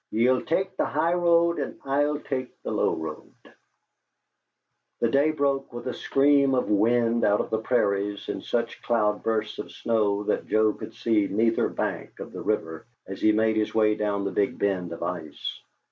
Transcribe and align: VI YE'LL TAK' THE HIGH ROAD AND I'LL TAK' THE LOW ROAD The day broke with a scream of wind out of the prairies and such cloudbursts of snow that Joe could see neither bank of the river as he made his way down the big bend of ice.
VI 0.11 0.17
YE'LL 0.21 0.41
TAK' 0.41 0.77
THE 0.77 0.85
HIGH 0.87 1.13
ROAD 1.13 1.59
AND 1.59 1.79
I'LL 1.85 2.21
TAK' 2.21 2.49
THE 2.63 2.71
LOW 2.71 2.95
ROAD 2.95 3.51
The 4.99 5.09
day 5.09 5.29
broke 5.29 5.71
with 5.71 5.85
a 5.85 5.93
scream 5.93 6.55
of 6.55 6.71
wind 6.71 7.23
out 7.23 7.39
of 7.39 7.51
the 7.51 7.59
prairies 7.59 8.27
and 8.27 8.43
such 8.43 8.81
cloudbursts 8.81 9.59
of 9.59 9.71
snow 9.71 10.23
that 10.23 10.47
Joe 10.47 10.73
could 10.73 10.95
see 10.95 11.27
neither 11.27 11.69
bank 11.69 12.19
of 12.19 12.31
the 12.31 12.41
river 12.41 12.87
as 13.05 13.21
he 13.21 13.31
made 13.31 13.57
his 13.57 13.75
way 13.75 13.93
down 13.93 14.23
the 14.23 14.31
big 14.31 14.57
bend 14.57 14.91
of 14.91 15.03
ice. 15.03 15.61